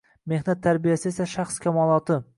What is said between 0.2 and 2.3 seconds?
Mehnat tarbiyasi esa shaxs kamoloti.